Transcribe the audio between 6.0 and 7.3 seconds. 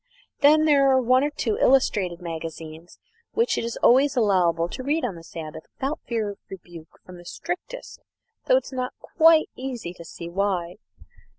fear of rebuke from the